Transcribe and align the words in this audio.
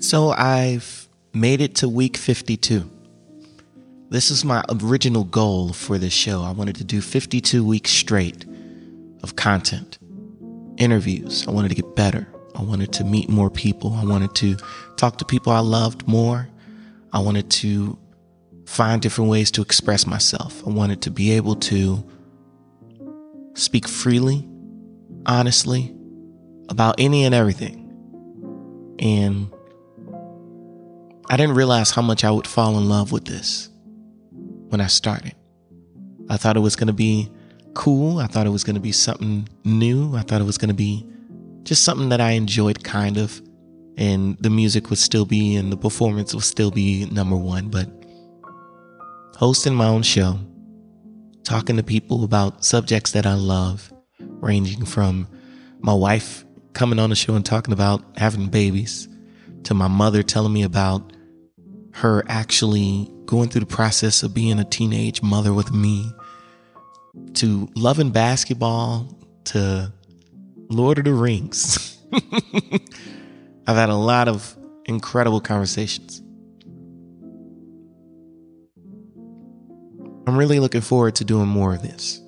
So 0.00 0.30
I've 0.30 1.08
made 1.34 1.60
it 1.60 1.74
to 1.76 1.88
week 1.88 2.16
52. 2.16 2.88
This 4.10 4.30
is 4.30 4.44
my 4.44 4.64
original 4.80 5.24
goal 5.24 5.72
for 5.72 5.98
this 5.98 6.12
show. 6.12 6.42
I 6.42 6.52
wanted 6.52 6.76
to 6.76 6.84
do 6.84 7.00
52 7.00 7.64
weeks 7.64 7.90
straight 7.90 8.46
of 9.24 9.34
content, 9.34 9.98
interviews. 10.76 11.46
I 11.48 11.50
wanted 11.50 11.70
to 11.70 11.74
get 11.74 11.96
better. 11.96 12.28
I 12.54 12.62
wanted 12.62 12.92
to 12.94 13.04
meet 13.04 13.28
more 13.28 13.50
people. 13.50 13.92
I 13.94 14.04
wanted 14.04 14.36
to 14.36 14.56
talk 14.96 15.18
to 15.18 15.24
people 15.24 15.52
I 15.52 15.60
loved 15.60 16.06
more. 16.06 16.48
I 17.12 17.18
wanted 17.18 17.50
to 17.50 17.98
find 18.66 19.02
different 19.02 19.30
ways 19.30 19.50
to 19.52 19.62
express 19.62 20.06
myself. 20.06 20.64
I 20.64 20.70
wanted 20.70 21.02
to 21.02 21.10
be 21.10 21.32
able 21.32 21.56
to 21.56 22.08
speak 23.54 23.88
freely, 23.88 24.48
honestly, 25.26 25.92
about 26.68 26.94
any 26.98 27.24
and 27.24 27.34
everything. 27.34 27.84
And 29.00 29.52
I 31.30 31.36
didn't 31.36 31.56
realize 31.56 31.90
how 31.90 32.00
much 32.00 32.24
I 32.24 32.30
would 32.30 32.46
fall 32.46 32.78
in 32.78 32.88
love 32.88 33.12
with 33.12 33.26
this 33.26 33.68
when 34.68 34.80
I 34.80 34.86
started. 34.86 35.34
I 36.30 36.38
thought 36.38 36.56
it 36.56 36.60
was 36.60 36.74
going 36.74 36.86
to 36.86 36.94
be 36.94 37.30
cool. 37.74 38.18
I 38.18 38.26
thought 38.26 38.46
it 38.46 38.50
was 38.50 38.64
going 38.64 38.76
to 38.76 38.80
be 38.80 38.92
something 38.92 39.46
new. 39.64 40.16
I 40.16 40.22
thought 40.22 40.40
it 40.40 40.44
was 40.44 40.56
going 40.56 40.68
to 40.70 40.74
be 40.74 41.06
just 41.64 41.84
something 41.84 42.08
that 42.08 42.20
I 42.20 42.30
enjoyed 42.30 42.82
kind 42.82 43.18
of. 43.18 43.42
And 43.98 44.38
the 44.38 44.48
music 44.48 44.88
would 44.88 44.98
still 44.98 45.26
be 45.26 45.56
and 45.56 45.70
the 45.70 45.76
performance 45.76 46.32
would 46.34 46.44
still 46.44 46.70
be 46.70 47.04
number 47.06 47.36
one. 47.36 47.68
But 47.68 47.90
hosting 49.36 49.74
my 49.74 49.86
own 49.86 50.02
show, 50.02 50.38
talking 51.44 51.76
to 51.76 51.82
people 51.82 52.24
about 52.24 52.64
subjects 52.64 53.12
that 53.12 53.26
I 53.26 53.34
love, 53.34 53.92
ranging 54.18 54.86
from 54.86 55.28
my 55.80 55.94
wife 55.94 56.46
coming 56.72 56.98
on 56.98 57.10
the 57.10 57.16
show 57.16 57.34
and 57.34 57.44
talking 57.44 57.74
about 57.74 58.02
having 58.16 58.46
babies 58.46 59.08
to 59.64 59.74
my 59.74 59.88
mother 59.88 60.22
telling 60.22 60.52
me 60.52 60.62
about 60.62 61.12
her 61.98 62.24
actually 62.28 63.10
going 63.26 63.48
through 63.48 63.60
the 63.60 63.66
process 63.66 64.22
of 64.22 64.32
being 64.32 64.58
a 64.58 64.64
teenage 64.64 65.22
mother 65.22 65.52
with 65.52 65.72
me, 65.72 66.12
to 67.34 67.68
loving 67.74 68.10
basketball, 68.10 69.08
to 69.44 69.92
Lord 70.70 70.98
of 70.98 71.04
the 71.04 71.12
Rings. 71.12 71.98
I've 73.66 73.76
had 73.76 73.88
a 73.88 73.96
lot 73.96 74.28
of 74.28 74.56
incredible 74.84 75.40
conversations. 75.40 76.22
I'm 80.26 80.36
really 80.36 80.60
looking 80.60 80.82
forward 80.82 81.16
to 81.16 81.24
doing 81.24 81.48
more 81.48 81.74
of 81.74 81.82
this. 81.82 82.20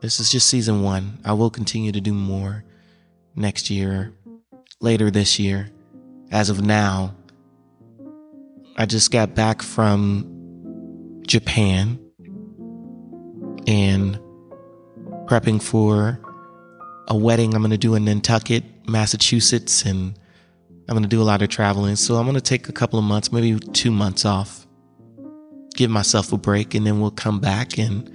This 0.00 0.20
is 0.20 0.30
just 0.30 0.48
season 0.48 0.82
one. 0.82 1.18
I 1.24 1.32
will 1.32 1.50
continue 1.50 1.92
to 1.92 2.00
do 2.00 2.12
more 2.12 2.64
next 3.34 3.70
year, 3.70 4.12
later 4.80 5.10
this 5.10 5.38
year. 5.38 5.70
As 6.30 6.50
of 6.50 6.62
now, 6.62 7.14
I 8.76 8.86
just 8.86 9.10
got 9.10 9.34
back 9.34 9.60
from 9.60 11.22
Japan 11.26 11.98
and 13.66 14.18
prepping 15.26 15.62
for 15.62 16.20
a 17.08 17.16
wedding 17.16 17.54
I'm 17.54 17.60
going 17.60 17.70
to 17.70 17.78
do 17.78 17.94
in 17.94 18.06
Nantucket, 18.06 18.64
Massachusetts, 18.88 19.84
and 19.84 20.18
I'm 20.88 20.94
going 20.94 21.02
to 21.02 21.08
do 21.08 21.20
a 21.20 21.24
lot 21.24 21.42
of 21.42 21.48
traveling. 21.48 21.96
So 21.96 22.16
I'm 22.16 22.24
going 22.24 22.34
to 22.34 22.40
take 22.40 22.68
a 22.68 22.72
couple 22.72 22.98
of 22.98 23.04
months, 23.04 23.30
maybe 23.30 23.58
two 23.58 23.90
months 23.90 24.24
off, 24.24 24.66
give 25.74 25.90
myself 25.90 26.32
a 26.32 26.38
break, 26.38 26.74
and 26.74 26.86
then 26.86 27.00
we'll 27.00 27.10
come 27.10 27.40
back. 27.40 27.78
And 27.78 28.10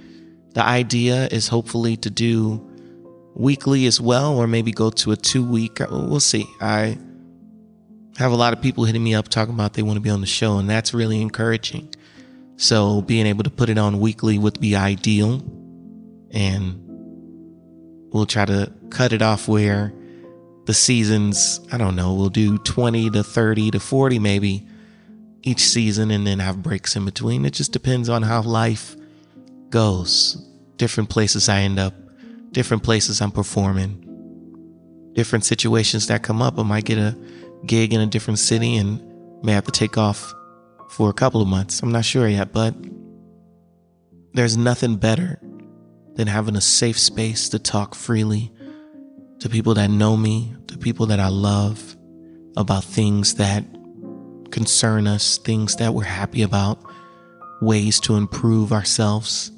the 0.54 0.64
idea 0.64 1.28
is 1.30 1.48
hopefully 1.48 1.96
to 1.98 2.10
do 2.10 2.64
weekly 3.36 3.86
as 3.86 4.00
well, 4.00 4.36
or 4.36 4.48
maybe 4.48 4.72
go 4.72 4.90
to 4.90 5.12
a 5.12 5.16
two 5.16 5.44
week. 5.44 5.78
We'll 5.88 6.18
see. 6.18 6.46
I 6.60 6.98
have 8.18 8.32
a 8.32 8.36
lot 8.36 8.52
of 8.52 8.60
people 8.60 8.84
hitting 8.84 9.04
me 9.04 9.14
up 9.14 9.28
talking 9.28 9.54
about 9.54 9.74
they 9.74 9.82
want 9.82 9.96
to 9.96 10.00
be 10.00 10.10
on 10.10 10.20
the 10.20 10.26
show, 10.26 10.58
and 10.58 10.68
that's 10.68 10.92
really 10.92 11.22
encouraging. 11.22 11.94
So 12.56 13.00
being 13.00 13.26
able 13.26 13.44
to 13.44 13.50
put 13.50 13.68
it 13.68 13.78
on 13.78 14.00
weekly 14.00 14.38
would 14.38 14.60
be 14.60 14.74
ideal. 14.74 15.40
And 16.32 16.82
we'll 18.12 18.26
try 18.26 18.44
to 18.44 18.72
cut 18.90 19.12
it 19.12 19.22
off 19.22 19.46
where 19.46 19.92
the 20.66 20.74
seasons, 20.74 21.60
I 21.70 21.78
don't 21.78 21.94
know, 21.94 22.12
we'll 22.14 22.28
do 22.28 22.58
20 22.58 23.10
to 23.10 23.22
30 23.22 23.70
to 23.70 23.80
40 23.80 24.18
maybe 24.18 24.66
each 25.44 25.60
season 25.60 26.10
and 26.10 26.26
then 26.26 26.40
have 26.40 26.60
breaks 26.60 26.96
in 26.96 27.04
between. 27.04 27.44
It 27.44 27.52
just 27.52 27.72
depends 27.72 28.08
on 28.08 28.22
how 28.22 28.42
life 28.42 28.96
goes. 29.70 30.44
Different 30.76 31.08
places 31.08 31.48
I 31.48 31.60
end 31.60 31.78
up, 31.78 31.94
different 32.50 32.82
places 32.82 33.20
I'm 33.22 33.30
performing, 33.30 35.12
different 35.12 35.44
situations 35.44 36.08
that 36.08 36.24
come 36.24 36.42
up. 36.42 36.58
I 36.58 36.64
might 36.64 36.84
get 36.84 36.98
a 36.98 37.16
gig 37.66 37.92
in 37.92 38.00
a 38.00 38.06
different 38.06 38.38
city 38.38 38.76
and 38.76 39.02
may 39.42 39.52
have 39.52 39.64
to 39.64 39.72
take 39.72 39.98
off 39.98 40.34
for 40.90 41.10
a 41.10 41.12
couple 41.14 41.40
of 41.40 41.48
months. 41.48 41.82
I'm 41.82 41.92
not 41.92 42.04
sure 42.04 42.28
yet, 42.28 42.52
but 42.52 42.74
there's 44.34 44.56
nothing 44.56 44.96
better 44.96 45.40
than 46.14 46.26
having 46.26 46.56
a 46.56 46.60
safe 46.60 46.98
space 46.98 47.48
to 47.50 47.58
talk 47.58 47.94
freely 47.94 48.52
to 49.40 49.48
people 49.48 49.74
that 49.74 49.90
know 49.90 50.16
me, 50.16 50.54
to 50.66 50.76
people 50.76 51.06
that 51.06 51.20
I 51.20 51.28
love 51.28 51.96
about 52.56 52.84
things 52.84 53.34
that 53.34 53.64
concern 54.50 55.06
us, 55.06 55.38
things 55.38 55.76
that 55.76 55.94
we're 55.94 56.04
happy 56.04 56.42
about, 56.42 56.82
ways 57.60 58.00
to 58.00 58.16
improve 58.16 58.72
ourselves. 58.72 59.52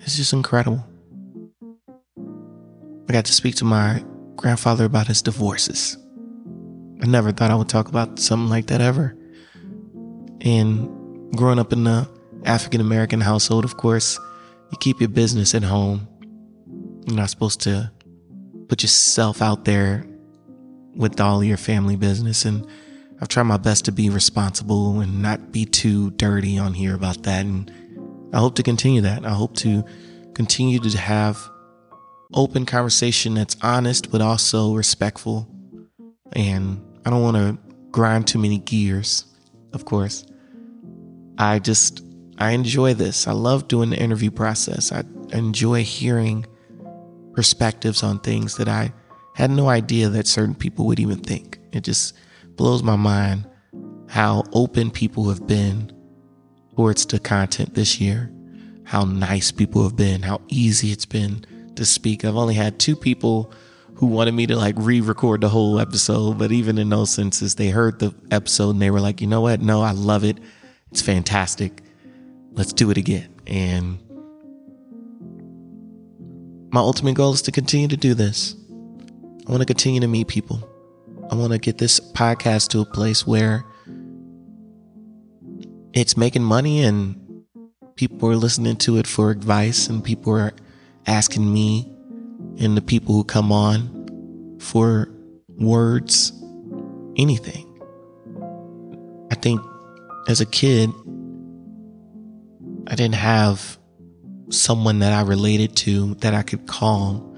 It's 0.00 0.16
just 0.16 0.32
incredible. 0.32 0.84
I 3.08 3.12
got 3.12 3.24
to 3.24 3.32
speak 3.32 3.56
to 3.56 3.64
my 3.64 4.04
grandfather 4.36 4.84
about 4.84 5.08
his 5.08 5.22
divorces. 5.22 5.96
I 7.04 7.06
never 7.06 7.32
thought 7.32 7.50
I 7.50 7.54
would 7.54 7.68
talk 7.68 7.88
about 7.88 8.18
something 8.18 8.48
like 8.48 8.68
that 8.68 8.80
ever. 8.80 9.14
And 10.40 11.36
growing 11.36 11.58
up 11.58 11.70
in 11.70 11.84
the 11.84 12.08
African 12.46 12.80
American 12.80 13.20
household, 13.20 13.66
of 13.66 13.76
course, 13.76 14.18
you 14.72 14.78
keep 14.78 15.00
your 15.00 15.10
business 15.10 15.54
at 15.54 15.64
home. 15.64 16.08
You're 17.06 17.18
not 17.18 17.28
supposed 17.28 17.60
to 17.60 17.92
put 18.68 18.80
yourself 18.80 19.42
out 19.42 19.66
there 19.66 20.06
with 20.96 21.20
all 21.20 21.44
your 21.44 21.58
family 21.58 21.96
business. 21.96 22.46
And 22.46 22.66
I've 23.20 23.28
tried 23.28 23.42
my 23.42 23.58
best 23.58 23.84
to 23.84 23.92
be 23.92 24.08
responsible 24.08 25.00
and 25.00 25.20
not 25.20 25.52
be 25.52 25.66
too 25.66 26.10
dirty 26.12 26.56
on 26.56 26.72
here 26.72 26.94
about 26.94 27.24
that. 27.24 27.44
And 27.44 27.70
I 28.32 28.38
hope 28.38 28.54
to 28.54 28.62
continue 28.62 29.02
that. 29.02 29.26
I 29.26 29.34
hope 29.34 29.54
to 29.56 29.84
continue 30.32 30.78
to 30.78 30.96
have 30.96 31.50
open 32.32 32.64
conversation 32.64 33.34
that's 33.34 33.58
honest, 33.60 34.10
but 34.10 34.22
also 34.22 34.74
respectful. 34.74 35.46
And 36.32 36.80
I 37.04 37.10
don't 37.10 37.22
want 37.22 37.36
to 37.36 37.58
grind 37.90 38.26
too 38.26 38.38
many 38.38 38.58
gears, 38.58 39.26
of 39.72 39.84
course. 39.84 40.24
I 41.38 41.58
just, 41.58 42.02
I 42.38 42.50
enjoy 42.52 42.94
this. 42.94 43.26
I 43.26 43.32
love 43.32 43.68
doing 43.68 43.90
the 43.90 43.98
interview 43.98 44.30
process. 44.30 44.92
I 44.92 45.04
enjoy 45.32 45.82
hearing 45.82 46.46
perspectives 47.32 48.02
on 48.02 48.20
things 48.20 48.56
that 48.56 48.68
I 48.68 48.92
had 49.34 49.50
no 49.50 49.68
idea 49.68 50.08
that 50.08 50.26
certain 50.26 50.54
people 50.54 50.86
would 50.86 51.00
even 51.00 51.18
think. 51.18 51.58
It 51.72 51.82
just 51.82 52.14
blows 52.56 52.82
my 52.82 52.96
mind 52.96 53.46
how 54.08 54.44
open 54.52 54.90
people 54.90 55.28
have 55.28 55.46
been 55.46 55.92
towards 56.76 57.06
the 57.06 57.18
content 57.18 57.74
this 57.74 58.00
year, 58.00 58.32
how 58.84 59.04
nice 59.04 59.50
people 59.50 59.82
have 59.82 59.96
been, 59.96 60.22
how 60.22 60.40
easy 60.48 60.92
it's 60.92 61.06
been 61.06 61.44
to 61.74 61.84
speak. 61.84 62.24
I've 62.24 62.36
only 62.36 62.54
had 62.54 62.78
two 62.78 62.94
people 62.94 63.52
who 63.96 64.06
wanted 64.06 64.32
me 64.32 64.46
to 64.46 64.56
like 64.56 64.74
re-record 64.76 65.40
the 65.40 65.48
whole 65.48 65.78
episode, 65.78 66.38
but 66.38 66.50
even 66.50 66.78
in 66.78 66.88
those 66.88 67.10
senses, 67.10 67.54
they 67.54 67.68
heard 67.68 67.98
the 68.00 68.14
episode 68.30 68.70
and 68.70 68.82
they 68.82 68.90
were 68.90 69.00
like, 69.00 69.20
you 69.20 69.26
know 69.26 69.40
what? 69.40 69.60
No, 69.60 69.82
I 69.82 69.92
love 69.92 70.24
it. 70.24 70.38
It's 70.90 71.02
fantastic. 71.02 71.80
Let's 72.52 72.72
do 72.72 72.90
it 72.90 72.98
again. 72.98 73.32
And 73.46 73.98
my 76.72 76.80
ultimate 76.80 77.14
goal 77.14 77.32
is 77.32 77.42
to 77.42 77.52
continue 77.52 77.88
to 77.88 77.96
do 77.96 78.14
this. 78.14 78.56
I 79.46 79.50
want 79.50 79.60
to 79.60 79.66
continue 79.66 80.00
to 80.00 80.08
meet 80.08 80.26
people. 80.26 80.68
I 81.30 81.36
want 81.36 81.52
to 81.52 81.58
get 81.58 81.78
this 81.78 82.00
podcast 82.00 82.68
to 82.70 82.80
a 82.80 82.84
place 82.84 83.26
where 83.26 83.64
it's 85.92 86.16
making 86.16 86.42
money 86.42 86.82
and 86.82 87.44
people 87.94 88.28
are 88.28 88.36
listening 88.36 88.76
to 88.76 88.98
it 88.98 89.06
for 89.06 89.30
advice 89.30 89.86
and 89.86 90.02
people 90.02 90.32
are 90.32 90.52
asking 91.06 91.52
me 91.52 91.90
and 92.58 92.76
the 92.76 92.82
people 92.82 93.14
who 93.14 93.22
come 93.24 93.52
on 93.52 93.93
for 94.64 95.08
words, 95.48 96.32
anything. 97.16 97.70
I 99.30 99.34
think 99.34 99.60
as 100.26 100.40
a 100.40 100.46
kid, 100.46 100.90
I 102.86 102.94
didn't 102.94 103.14
have 103.14 103.78
someone 104.50 105.00
that 105.00 105.12
I 105.12 105.22
related 105.22 105.76
to 105.76 106.14
that 106.16 106.34
I 106.34 106.42
could 106.42 106.66
call 106.66 107.36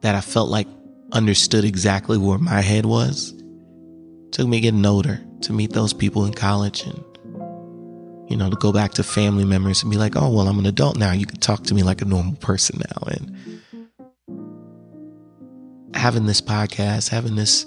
that 0.00 0.14
I 0.14 0.20
felt 0.20 0.50
like 0.50 0.68
understood 1.12 1.64
exactly 1.64 2.18
where 2.18 2.38
my 2.38 2.60
head 2.60 2.86
was. 2.86 3.32
It 3.32 4.32
took 4.32 4.48
me 4.48 4.60
getting 4.60 4.84
older 4.84 5.20
to 5.42 5.52
meet 5.52 5.72
those 5.72 5.92
people 5.92 6.26
in 6.26 6.34
college 6.34 6.82
and 6.82 7.02
you 8.28 8.36
know 8.36 8.50
to 8.50 8.56
go 8.56 8.72
back 8.72 8.92
to 8.92 9.02
family 9.02 9.44
members 9.44 9.82
and 9.82 9.90
be 9.90 9.98
like, 9.98 10.16
"Oh, 10.16 10.30
well, 10.30 10.48
I'm 10.48 10.58
an 10.58 10.66
adult 10.66 10.98
now. 10.98 11.12
You 11.12 11.26
can 11.26 11.40
talk 11.40 11.64
to 11.64 11.74
me 11.74 11.82
like 11.82 12.02
a 12.02 12.06
normal 12.06 12.36
person 12.36 12.80
now." 12.80 13.06
And 13.08 13.62
having 15.94 16.26
this 16.26 16.40
podcast, 16.40 17.08
having 17.08 17.36
this 17.36 17.66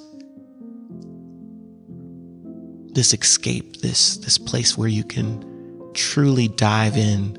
this 2.93 3.13
escape, 3.13 3.77
this 3.77 4.17
this 4.17 4.37
place 4.37 4.77
where 4.77 4.87
you 4.87 5.03
can 5.03 5.43
truly 5.93 6.47
dive 6.47 6.97
in 6.97 7.37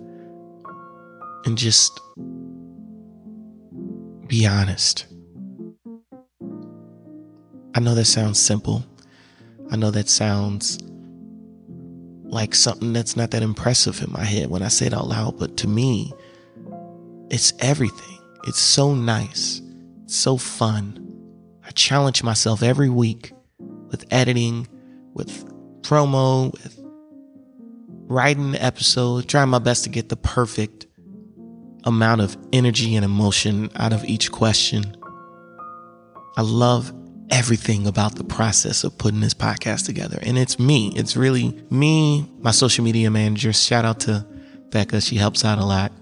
and 1.45 1.57
just 1.57 2.01
be 4.27 4.47
honest. 4.47 5.07
I 7.75 7.81
know 7.81 7.95
that 7.95 8.07
sounds 8.07 8.41
simple. 8.41 8.85
I 9.71 9.77
know 9.77 9.91
that 9.91 10.09
sounds 10.09 10.79
like 12.25 12.55
something 12.55 12.93
that's 12.93 13.17
not 13.17 13.31
that 13.31 13.43
impressive 13.43 14.03
in 14.03 14.13
my 14.13 14.25
head 14.25 14.51
when 14.51 14.63
I 14.63 14.69
say 14.69 14.87
it 14.87 14.95
out 14.95 15.09
loud, 15.09 15.39
but 15.39 15.57
to 15.59 15.69
me, 15.69 16.13
it's 17.31 17.53
everything. 17.61 18.19
It's 18.47 18.61
so 18.61 18.95
nice, 18.95 19.61
so 20.09 20.37
fun. 20.37 21.05
I 21.67 21.71
challenge 21.71 22.23
myself 22.23 22.63
every 22.63 22.89
week 22.89 23.33
with 23.91 24.05
editing, 24.11 24.67
with 25.15 25.45
promo, 25.83 26.53
with 26.53 26.79
writing 28.09 28.53
the 28.53 28.65
episode, 28.65 29.29
trying 29.29 29.49
my 29.51 29.59
best 29.59 29.85
to 29.85 29.91
get 29.91 30.09
the 30.09 30.17
perfect 30.17 30.87
amount 31.85 32.21
of 32.21 32.37
energy 32.53 32.97
and 32.97 33.05
emotion 33.05 33.71
out 33.77 33.93
of 33.93 34.05
each 34.05 34.33
question. 34.33 34.97
I 36.37 36.43
love 36.43 36.93
everything 37.31 37.87
about 37.87 38.15
the 38.15 38.25
process 38.25 38.85
of 38.85 38.97
putting 38.97 39.21
this 39.21 39.35
podcast 39.35 39.85
together. 39.85 40.19
And 40.23 40.39
it's 40.39 40.59
me. 40.59 40.93
It's 40.97 41.17
really 41.17 41.59
me, 41.71 42.31
my 42.41 42.51
social 42.51 42.85
media 42.85 43.11
manager. 43.11 43.53
Shout 43.53 43.85
out 43.85 44.01
to 44.01 44.27
Becca. 44.71 45.01
She 45.01 45.17
helps 45.17 45.45
out 45.45 45.59
a 45.59 45.65
lot. 45.65 45.93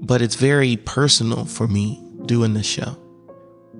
But 0.00 0.22
it's 0.22 0.36
very 0.36 0.76
personal 0.76 1.44
for 1.44 1.68
me 1.68 2.02
doing 2.28 2.54
this 2.54 2.66
show. 2.66 2.96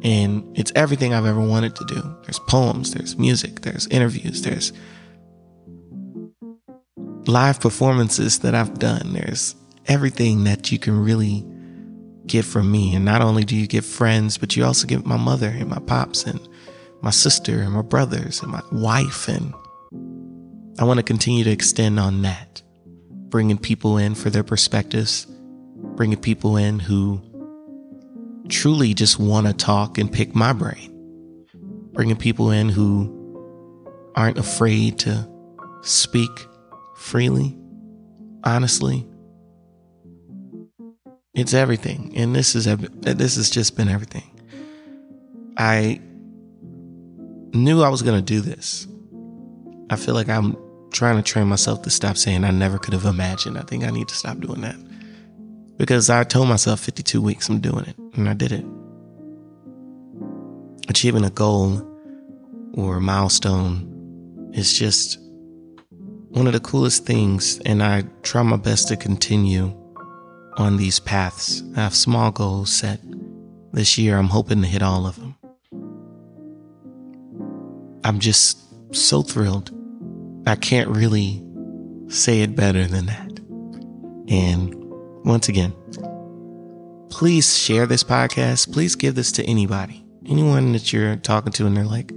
And 0.02 0.56
it's 0.58 0.72
everything 0.74 1.14
I've 1.14 1.26
ever 1.26 1.40
wanted 1.40 1.76
to 1.76 1.84
do. 1.84 2.16
There's 2.22 2.38
poems, 2.40 2.92
there's 2.92 3.16
music, 3.16 3.60
there's 3.60 3.86
interviews, 3.88 4.42
there's 4.42 4.72
live 7.26 7.60
performances 7.60 8.40
that 8.40 8.54
I've 8.54 8.78
done. 8.78 9.12
There's 9.12 9.54
everything 9.86 10.44
that 10.44 10.72
you 10.72 10.78
can 10.78 10.98
really 10.98 11.44
get 12.26 12.44
from 12.44 12.70
me. 12.70 12.94
And 12.94 13.04
not 13.04 13.22
only 13.22 13.44
do 13.44 13.56
you 13.56 13.66
get 13.66 13.84
friends, 13.84 14.38
but 14.38 14.56
you 14.56 14.64
also 14.64 14.86
get 14.86 15.06
my 15.06 15.16
mother 15.16 15.48
and 15.48 15.68
my 15.68 15.78
pops 15.78 16.24
and 16.24 16.40
my 17.02 17.10
sister 17.10 17.60
and 17.60 17.72
my 17.72 17.82
brothers 17.82 18.42
and 18.42 18.52
my 18.52 18.62
wife. 18.72 19.28
And 19.28 19.52
I 20.78 20.84
want 20.84 20.98
to 20.98 21.02
continue 21.02 21.44
to 21.44 21.50
extend 21.50 21.98
on 21.98 22.22
that, 22.22 22.62
bringing 23.28 23.58
people 23.58 23.98
in 23.98 24.14
for 24.14 24.30
their 24.30 24.44
perspectives, 24.44 25.26
bringing 25.96 26.20
people 26.20 26.56
in 26.56 26.78
who 26.78 27.20
truly 28.48 28.94
just 28.94 29.18
want 29.18 29.46
to 29.46 29.52
talk 29.52 29.98
and 29.98 30.12
pick 30.12 30.34
my 30.34 30.52
brain, 30.52 31.46
bringing 31.92 32.16
people 32.16 32.50
in 32.50 32.68
who 32.68 33.14
aren't 34.14 34.38
afraid 34.38 34.98
to 35.00 35.28
speak 35.82 36.30
freely, 36.96 37.56
honestly, 38.44 39.06
it's 41.34 41.54
everything. 41.54 42.12
And 42.16 42.34
this 42.34 42.54
is 42.54 42.64
this 42.64 43.36
has 43.36 43.50
just 43.50 43.76
been 43.76 43.88
everything. 43.88 44.28
I 45.56 46.00
knew 47.52 47.82
I 47.82 47.88
was 47.88 48.02
going 48.02 48.18
to 48.18 48.24
do 48.24 48.40
this. 48.40 48.86
I 49.90 49.96
feel 49.96 50.14
like 50.14 50.28
I'm 50.28 50.56
trying 50.90 51.16
to 51.16 51.22
train 51.22 51.46
myself 51.46 51.82
to 51.82 51.90
stop 51.90 52.16
saying 52.16 52.44
I 52.44 52.50
never 52.50 52.78
could 52.78 52.94
have 52.94 53.04
imagined. 53.04 53.58
I 53.58 53.62
think 53.62 53.84
I 53.84 53.90
need 53.90 54.08
to 54.08 54.14
stop 54.14 54.40
doing 54.40 54.60
that. 54.62 54.76
Because 55.78 56.10
I 56.10 56.25
told 56.25 56.48
myself 56.48 56.80
52 56.80 57.22
weeks 57.22 57.48
I'm 57.48 57.60
doing 57.60 57.86
it, 57.86 57.96
and 58.14 58.28
I 58.28 58.34
did 58.34 58.52
it. 58.52 58.64
Achieving 60.88 61.25
a 61.25 61.30
goal 61.30 61.82
or 62.75 62.96
a 62.96 63.00
milestone 63.00 64.50
is 64.52 64.76
just 64.76 65.19
one 66.30 66.46
of 66.46 66.52
the 66.52 66.60
coolest 66.60 67.06
things, 67.06 67.60
and 67.64 67.82
I 67.82 68.04
try 68.22 68.42
my 68.42 68.56
best 68.56 68.88
to 68.88 68.96
continue 68.96 69.72
on 70.56 70.76
these 70.76 70.98
paths. 70.98 71.62
I 71.76 71.82
have 71.82 71.94
small 71.94 72.32
goals 72.32 72.72
set. 72.72 73.00
This 73.72 73.96
year, 73.96 74.19
I'm 74.19 74.28
hoping 74.28 74.62
to 74.62 74.69
hit 74.69 74.82
all 74.82 75.06
of 75.06 75.16
them. 75.16 75.36
I'm 78.04 78.19
just 78.19 78.58
so 78.94 79.22
thrilled. 79.22 79.70
I 80.46 80.56
can't 80.56 80.88
really 80.88 81.42
say 82.08 82.40
it 82.40 82.56
better 82.56 82.86
than 82.86 83.06
that. 83.06 83.38
And 84.28 84.77
once 85.28 85.48
again, 85.48 85.72
please 87.10 87.56
share 87.56 87.86
this 87.86 88.02
podcast. 88.02 88.72
Please 88.72 88.96
give 88.96 89.14
this 89.14 89.30
to 89.32 89.44
anybody, 89.44 90.04
anyone 90.26 90.72
that 90.72 90.92
you're 90.92 91.16
talking 91.16 91.52
to, 91.52 91.66
and 91.66 91.76
they're 91.76 91.84
like, 91.84 92.12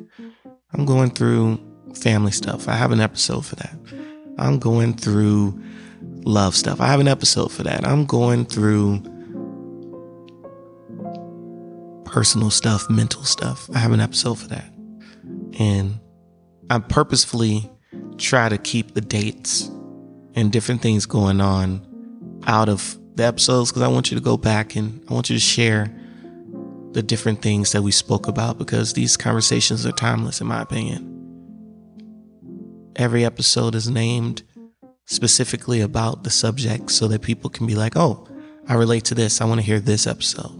I'm 0.73 0.85
going 0.85 1.11
through 1.11 1.59
family 1.93 2.31
stuff. 2.31 2.69
I 2.69 2.75
have 2.75 2.91
an 2.91 3.01
episode 3.01 3.45
for 3.45 3.55
that. 3.57 3.75
I'm 4.39 4.57
going 4.59 4.95
through 4.95 5.61
love 6.23 6.55
stuff. 6.55 6.79
I 6.79 6.87
have 6.87 7.01
an 7.01 7.07
episode 7.07 7.51
for 7.51 7.63
that. 7.63 7.85
I'm 7.85 8.05
going 8.05 8.45
through 8.45 9.01
personal 12.05 12.49
stuff, 12.49 12.89
mental 12.89 13.23
stuff. 13.23 13.69
I 13.73 13.79
have 13.79 13.91
an 13.91 13.99
episode 13.99 14.39
for 14.39 14.47
that. 14.47 14.71
And 15.59 15.99
I 16.69 16.79
purposefully 16.79 17.69
try 18.17 18.47
to 18.47 18.57
keep 18.57 18.93
the 18.93 19.01
dates 19.01 19.69
and 20.33 20.51
different 20.51 20.81
things 20.81 21.05
going 21.05 21.41
on 21.41 21.85
out 22.47 22.69
of 22.69 22.97
the 23.15 23.23
episodes 23.23 23.71
because 23.71 23.81
I 23.81 23.87
want 23.87 24.11
you 24.11 24.17
to 24.17 24.23
go 24.23 24.37
back 24.37 24.75
and 24.75 25.03
I 25.09 25.13
want 25.13 25.29
you 25.29 25.35
to 25.35 25.41
share 25.41 25.93
the 26.91 27.01
different 27.01 27.41
things 27.41 27.71
that 27.71 27.81
we 27.81 27.91
spoke 27.91 28.27
about 28.27 28.57
because 28.57 28.93
these 28.93 29.17
conversations 29.17 29.85
are 29.85 29.91
timeless, 29.91 30.41
in 30.41 30.47
my 30.47 30.61
opinion. 30.61 31.07
Every 32.95 33.23
episode 33.23 33.75
is 33.75 33.89
named 33.89 34.43
specifically 35.05 35.81
about 35.81 36.23
the 36.23 36.29
subject 36.29 36.91
so 36.91 37.07
that 37.07 37.21
people 37.21 37.49
can 37.49 37.65
be 37.65 37.75
like, 37.75 37.95
oh, 37.95 38.27
I 38.67 38.75
relate 38.75 39.05
to 39.05 39.15
this. 39.15 39.41
I 39.41 39.45
want 39.45 39.59
to 39.59 39.65
hear 39.65 39.79
this 39.79 40.07
episode. 40.07 40.51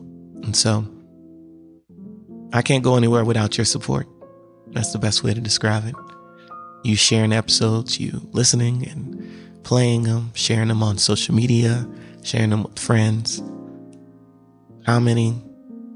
And 0.44 0.56
so 0.56 0.86
I 2.54 2.62
can't 2.62 2.84
go 2.84 2.96
anywhere 2.96 3.24
without 3.26 3.58
your 3.58 3.66
support. 3.66 4.08
That's 4.68 4.92
the 4.92 5.00
best 5.00 5.24
way 5.24 5.34
to 5.34 5.42
describe 5.42 5.86
it. 5.88 5.96
You 6.84 6.96
sharing 6.96 7.34
episodes, 7.34 8.00
you 8.00 8.28
listening 8.32 8.88
and 8.88 9.64
playing 9.64 10.04
them, 10.04 10.32
sharing 10.34 10.70
them 10.70 10.82
on 10.82 10.98
social 10.98 11.36
media, 11.36 11.88
sharing 12.24 12.50
them 12.50 12.64
with 12.64 12.80
friends, 12.80 13.42
commenting, 14.86 15.42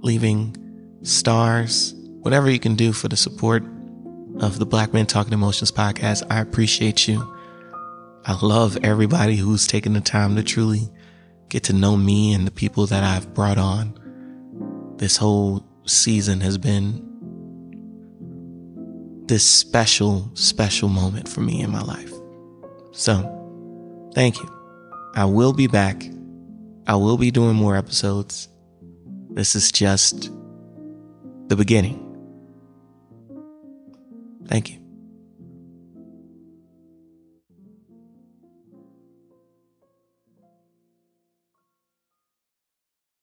leaving 0.01 0.55
stars, 1.03 1.93
whatever 2.21 2.49
you 2.49 2.59
can 2.59 2.75
do 2.75 2.91
for 2.91 3.07
the 3.07 3.17
support 3.17 3.63
of 4.39 4.59
the 4.59 4.65
Black 4.65 4.93
Men 4.93 5.05
Talking 5.05 5.33
Emotions 5.33 5.71
podcast. 5.71 6.23
I 6.29 6.39
appreciate 6.39 7.07
you. 7.07 7.31
I 8.25 8.37
love 8.41 8.77
everybody 8.83 9.35
who's 9.35 9.67
taken 9.67 9.93
the 9.93 10.01
time 10.01 10.35
to 10.35 10.43
truly 10.43 10.89
get 11.49 11.63
to 11.65 11.73
know 11.73 11.95
me 11.95 12.33
and 12.33 12.47
the 12.47 12.51
people 12.51 12.87
that 12.87 13.03
I've 13.03 13.33
brought 13.33 13.57
on. 13.57 14.95
This 14.97 15.17
whole 15.17 15.65
season 15.85 16.41
has 16.41 16.57
been 16.57 17.05
this 19.27 19.45
special, 19.45 20.29
special 20.33 20.89
moment 20.89 21.29
for 21.29 21.41
me 21.41 21.61
in 21.61 21.71
my 21.71 21.81
life. 21.81 22.11
So, 22.91 24.09
thank 24.13 24.37
you. 24.37 24.49
I 25.15 25.25
will 25.25 25.53
be 25.53 25.67
back. 25.67 26.03
I 26.87 26.95
will 26.95 27.17
be 27.17 27.31
doing 27.31 27.55
more 27.55 27.75
episodes. 27.75 28.47
This 29.31 29.55
is 29.55 29.71
just 29.71 30.31
the 31.47 31.55
beginning. 31.55 32.01
Thank 34.47 34.71
you. 34.71 34.84